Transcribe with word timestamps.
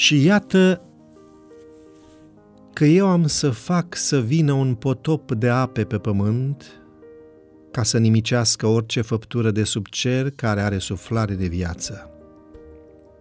Și 0.00 0.24
iată 0.24 0.82
că 2.72 2.84
eu 2.84 3.06
am 3.06 3.26
să 3.26 3.50
fac 3.50 3.94
să 3.94 4.20
vină 4.20 4.52
un 4.52 4.74
potop 4.74 5.32
de 5.32 5.48
ape 5.48 5.84
pe 5.84 5.98
pământ 5.98 6.82
ca 7.70 7.82
să 7.82 7.98
nimicească 7.98 8.66
orice 8.66 9.00
făptură 9.00 9.50
de 9.50 9.64
sub 9.64 9.86
cer 9.86 10.30
care 10.30 10.60
are 10.60 10.78
suflare 10.78 11.34
de 11.34 11.46
viață. 11.46 12.10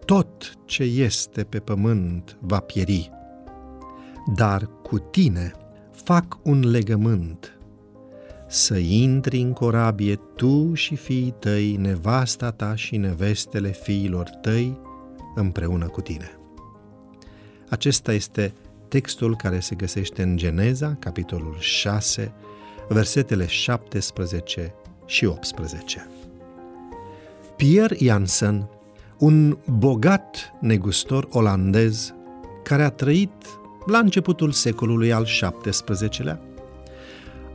Tot 0.05 0.53
ce 0.65 0.83
este 0.83 1.43
pe 1.43 1.59
pământ 1.59 2.37
va 2.41 2.59
pieri, 2.59 3.11
dar 4.35 4.69
cu 4.83 4.97
tine 4.99 5.51
fac 5.91 6.37
un 6.43 6.69
legământ, 6.69 7.59
să 8.47 8.77
intri 8.77 9.39
în 9.39 9.53
corabie 9.53 10.19
tu 10.35 10.73
și 10.73 10.95
fiii 10.95 11.35
tăi, 11.39 11.75
nevasta 11.75 12.51
ta 12.51 12.75
și 12.75 12.97
nevestele 12.97 13.71
fiilor 13.71 14.29
tăi, 14.41 14.79
împreună 15.35 15.87
cu 15.87 16.01
tine. 16.01 16.38
Acesta 17.69 18.13
este 18.13 18.53
textul 18.87 19.35
care 19.35 19.59
se 19.59 19.75
găsește 19.75 20.21
în 20.21 20.37
Geneza, 20.37 20.95
capitolul 20.99 21.55
6, 21.59 22.31
versetele 22.87 23.45
17 23.45 24.73
și 25.05 25.25
18. 25.25 26.07
Pierre 27.55 27.95
Janssen, 27.99 28.69
un 29.17 29.57
bogat 29.65 30.53
negustor 30.61 31.27
olandez 31.31 32.13
care 32.63 32.83
a 32.83 32.89
trăit 32.89 33.31
la 33.85 33.97
începutul 33.97 34.51
secolului 34.51 35.13
al 35.13 35.27
XVII-lea, 35.69 36.41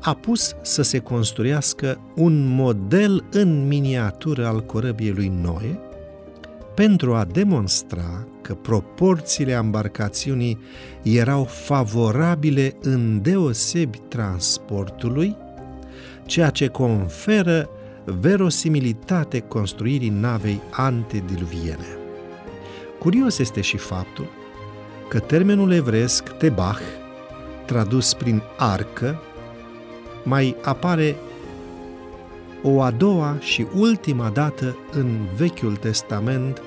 a 0.01 0.15
pus 0.15 0.55
să 0.63 0.83
se 0.83 0.99
construiască 0.99 2.01
un 2.15 2.47
model 2.47 3.25
în 3.31 3.67
miniatură 3.67 4.47
al 4.47 4.61
corăbiei 4.61 5.13
lui 5.13 5.29
Noe, 5.29 5.81
pentru 6.75 7.15
a 7.15 7.25
demonstra 7.25 8.27
că 8.43 8.55
proporțiile 8.55 9.53
embarcațiunii 9.53 10.59
erau 11.03 11.45
favorabile 11.45 12.77
în 12.81 13.23
deosebi 13.23 13.99
transportului, 14.09 15.37
ceea 16.27 16.51
ce 16.51 16.67
conferă 16.67 17.69
verosimilitate 18.05 19.41
construirii 19.41 20.09
navei 20.09 20.61
antediluviene. 20.71 21.87
Curios 22.99 23.39
este 23.39 23.61
și 23.61 23.77
faptul 23.77 24.27
că 25.09 25.19
termenul 25.19 25.73
evresc 25.73 26.29
tebach, 26.29 26.83
tradus 27.67 28.15
prin 28.15 28.43
arcă, 28.57 29.21
mai 30.25 30.57
apare 30.63 31.17
o 32.67 32.83
a 32.83 32.91
doua 32.91 33.37
și 33.41 33.67
ultima 33.75 34.31
dată 34.31 34.77
în 34.93 35.19
Vechiul 35.37 35.77
Testament 35.77 36.63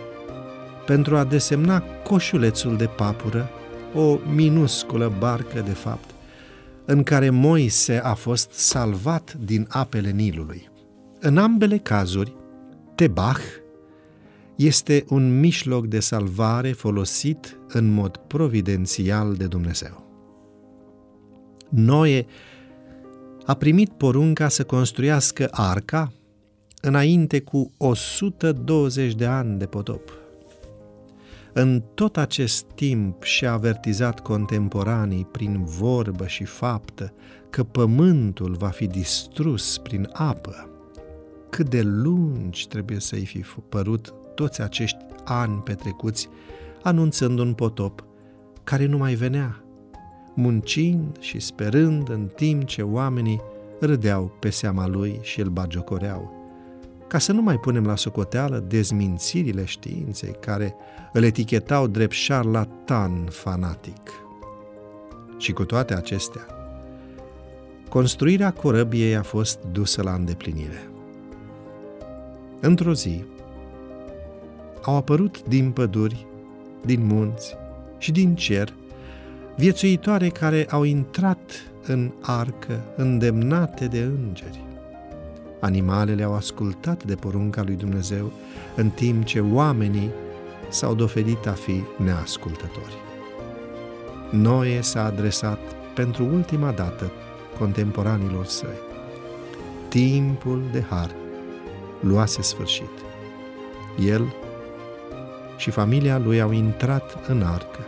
pentru 0.86 1.18
a 1.18 1.24
desemna 1.24 1.84
coșulețul 2.04 2.78
de 2.78 2.86
papură, 2.86 3.50
o 3.94 4.18
minusculă 4.36 5.14
barcă 5.20 5.62
de 5.62 5.72
fapt, 5.72 6.10
în 6.86 7.04
care 7.04 7.30
Moise 7.30 8.00
a 8.04 8.14
fost 8.14 8.52
salvat 8.52 9.34
din 9.34 9.68
apele 9.70 10.10
Nilului. 10.10 10.70
În 11.20 11.38
ambele 11.38 11.78
cazuri, 11.78 12.36
Tebach 12.96 13.42
este 14.56 15.06
un 15.10 15.40
mijloc 15.40 15.86
de 15.86 16.00
salvare 16.00 16.72
folosit 16.72 17.60
în 17.68 17.94
mod 17.94 18.18
providențial 18.18 19.34
de 19.34 19.46
Dumnezeu. 19.46 20.06
Noe 21.70 22.26
a 23.48 23.54
primit 23.54 23.90
porunca 23.90 24.48
să 24.48 24.64
construiască 24.64 25.48
arca 25.52 26.12
înainte 26.82 27.42
cu 27.42 27.72
120 27.78 29.16
de 29.16 29.26
ani 29.26 29.60
de 29.60 29.66
potop. 29.66 30.14
În 31.54 31.84
tot 31.94 32.18
acest 32.18 32.66
timp 32.76 33.24
și-a 33.24 33.52
avertizat 33.52 34.20
contemporanii 34.20 35.26
prin 35.32 35.64
vorbă 35.64 36.28
și 36.28 36.44
faptă 36.44 37.14
că 37.50 37.64
pământul 37.64 38.56
va 38.60 38.68
fi 38.68 38.88
distrus 38.88 39.78
prin 39.78 40.10
apă. 40.14 40.70
Cât 41.50 41.70
de 41.70 41.82
lungi 41.82 42.68
trebuie 42.68 43.00
să-i 43.00 43.26
fi 43.26 43.40
părut 43.70 44.14
toți 44.36 44.62
acești 44.62 45.06
ani 45.24 45.62
petrecuți 45.62 46.30
anunțând 46.84 47.40
un 47.40 47.54
potop 47.54 48.04
care 48.64 48.86
nu 48.86 48.98
mai 48.98 49.14
venea, 49.14 49.64
muncind 50.38 51.18
și 51.20 51.40
sperând 51.40 52.10
în 52.10 52.30
timp 52.36 52.64
ce 52.64 52.82
oamenii 52.82 53.42
râdeau 53.80 54.32
pe 54.40 54.50
seama 54.50 54.88
lui 54.88 55.20
și 55.22 55.40
îl 55.40 55.50
bagiocoreau. 55.50 56.36
Ca 57.08 57.18
să 57.18 57.32
nu 57.32 57.42
mai 57.42 57.58
punem 57.58 57.86
la 57.86 57.96
socoteală 57.96 58.64
dezmințirile 58.68 59.66
științei 59.66 60.36
care 60.40 60.76
îl 61.14 61.24
etichetau 61.24 61.88
drept 61.88 62.12
șarlatan 62.12 63.28
fanatic. 63.30 64.12
Și 65.38 65.52
cu 65.52 65.66
toate 65.66 65.94
acestea, 65.94 66.46
construirea 67.90 68.52
corăbiei 68.52 69.16
a 69.16 69.24
fost 69.24 69.60
dusă 69.72 70.02
la 70.02 70.14
îndeplinire. 70.14 70.90
Într-o 72.60 72.94
zi, 72.94 73.24
au 74.82 74.96
apărut 74.96 75.44
din 75.44 75.72
păduri, 75.72 76.26
din 76.86 77.06
munți 77.06 77.56
și 77.98 78.12
din 78.12 78.36
cer 78.36 78.74
viețuitoare 79.58 80.30
care 80.30 80.66
au 80.70 80.84
intrat 80.84 81.52
în 81.88 82.12
arcă, 82.22 82.84
îndemnate 82.96 83.86
de 83.86 84.00
îngeri. 84.00 84.66
Animalele 85.60 86.24
au 86.24 86.34
ascultat 86.36 87.04
de 87.04 87.16
porunca 87.16 87.64
lui 87.64 87.76
Dumnezeu, 87.76 88.32
în 88.76 88.90
timp 88.90 89.26
ce 89.26 89.40
oamenii 89.40 90.10
s-au 90.70 90.96
dovedit 90.96 91.48
a 91.48 91.52
fi 91.52 91.84
neascultători. 91.98 92.96
Noe 94.32 94.82
s-a 94.82 95.06
adresat 95.06 95.60
pentru 95.96 96.24
ultima 96.24 96.72
dată 96.72 97.12
contemporanilor 97.60 98.46
săi. 98.46 98.78
Timpul 99.88 100.62
de 100.72 100.84
har 100.90 101.12
luase 102.00 102.42
sfârșit. 102.42 102.92
El 104.06 104.34
și 105.58 105.70
familia 105.70 106.18
lui 106.18 106.42
au 106.42 106.52
intrat 106.52 107.18
în 107.28 107.42
arcă 107.42 107.80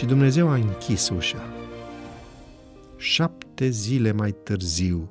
și 0.00 0.06
Dumnezeu 0.06 0.48
a 0.48 0.54
închis 0.54 1.08
ușa. 1.08 1.42
Șapte 2.96 3.68
zile 3.68 4.12
mai 4.12 4.32
târziu 4.32 5.10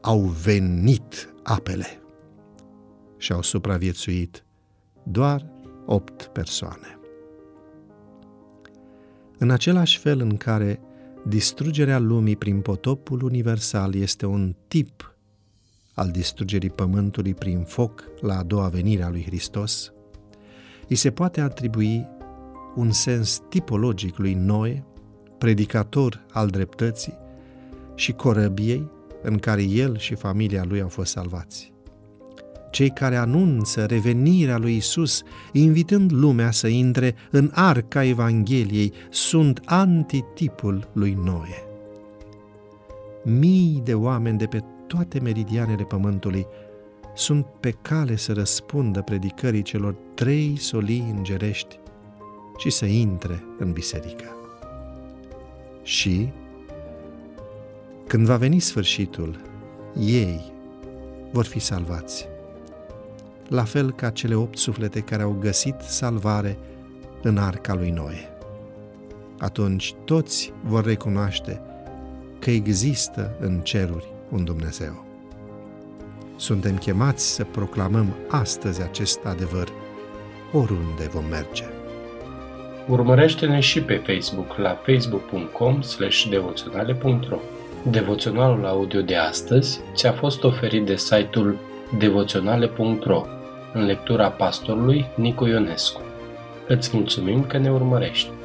au 0.00 0.20
venit 0.20 1.34
apele 1.42 2.00
și 3.16 3.32
au 3.32 3.42
supraviețuit 3.42 4.44
doar 5.02 5.46
opt 5.84 6.30
persoane. 6.32 6.98
În 9.38 9.50
același 9.50 9.98
fel 9.98 10.20
în 10.20 10.36
care 10.36 10.80
distrugerea 11.26 11.98
lumii 11.98 12.36
prin 12.36 12.60
potopul 12.60 13.22
universal 13.22 13.94
este 13.94 14.26
un 14.26 14.54
tip 14.68 15.14
al 15.94 16.10
distrugerii 16.10 16.70
pământului 16.70 17.34
prin 17.34 17.62
foc 17.64 18.04
la 18.20 18.38
a 18.38 18.42
doua 18.42 18.68
venire 18.68 19.02
a 19.02 19.08
lui 19.08 19.24
Hristos, 19.24 19.92
îi 20.88 20.96
se 20.96 21.10
poate 21.10 21.40
atribui 21.40 22.14
un 22.76 22.90
sens 22.90 23.42
tipologic 23.48 24.18
lui 24.18 24.34
Noe, 24.34 24.84
predicator 25.38 26.26
al 26.32 26.48
dreptății, 26.48 27.18
și 27.94 28.12
corăbiei 28.12 28.90
în 29.22 29.38
care 29.38 29.62
el 29.62 29.98
și 29.98 30.14
familia 30.14 30.64
lui 30.68 30.80
au 30.80 30.88
fost 30.88 31.10
salvați. 31.10 31.72
Cei 32.70 32.90
care 32.90 33.16
anunță 33.16 33.84
revenirea 33.84 34.58
lui 34.58 34.76
Isus, 34.76 35.22
invitând 35.52 36.12
lumea 36.12 36.50
să 36.50 36.66
intre 36.66 37.14
în 37.30 37.50
arca 37.54 38.04
Evangheliei, 38.04 38.92
sunt 39.10 39.60
antitipul 39.64 40.88
lui 40.92 41.18
Noe. 41.24 41.64
Mii 43.24 43.80
de 43.84 43.94
oameni 43.94 44.38
de 44.38 44.46
pe 44.46 44.62
toate 44.86 45.20
meridianele 45.20 45.82
pământului 45.82 46.46
sunt 47.14 47.46
pe 47.60 47.70
cale 47.82 48.16
să 48.16 48.32
răspundă 48.32 49.02
predicării 49.02 49.62
celor 49.62 49.96
trei 50.14 50.56
solii 50.58 51.12
îngerești 51.16 51.78
și 52.56 52.70
să 52.70 52.84
intre 52.84 53.44
în 53.58 53.72
biserică. 53.72 54.36
Și, 55.82 56.32
când 58.06 58.26
va 58.26 58.36
veni 58.36 58.58
sfârșitul, 58.58 59.40
ei 59.98 60.52
vor 61.32 61.44
fi 61.44 61.58
salvați. 61.58 62.28
La 63.48 63.64
fel 63.64 63.92
ca 63.92 64.10
cele 64.10 64.34
opt 64.34 64.58
suflete 64.58 65.00
care 65.00 65.22
au 65.22 65.36
găsit 65.40 65.74
salvare 65.80 66.58
în 67.22 67.38
arca 67.38 67.74
lui 67.74 67.90
Noe. 67.90 68.30
Atunci 69.38 69.94
toți 70.04 70.52
vor 70.64 70.84
recunoaște 70.84 71.60
că 72.38 72.50
există 72.50 73.36
în 73.40 73.60
ceruri 73.60 74.12
un 74.30 74.44
Dumnezeu. 74.44 75.04
Suntem 76.36 76.76
chemați 76.76 77.34
să 77.34 77.44
proclamăm 77.44 78.14
astăzi 78.28 78.82
acest 78.82 79.24
adevăr 79.24 79.68
oriunde 80.52 81.08
vom 81.12 81.24
merge. 81.24 81.64
Urmărește-ne 82.88 83.60
și 83.60 83.82
pe 83.82 83.94
Facebook 83.94 84.56
la 84.56 84.78
facebook.com 84.84 85.80
devoționale.ro 86.30 87.38
Devoționalul 87.90 88.66
audio 88.66 89.00
de 89.00 89.16
astăzi 89.16 89.80
ți-a 89.94 90.12
fost 90.12 90.44
oferit 90.44 90.86
de 90.86 90.96
site-ul 90.96 91.58
devoționale.ro 91.98 93.24
în 93.72 93.84
lectura 93.84 94.30
pastorului 94.30 95.06
Nicu 95.14 95.46
Ionescu. 95.46 96.00
Îți 96.68 96.90
mulțumim 96.96 97.44
că 97.44 97.58
ne 97.58 97.70
urmărești! 97.70 98.35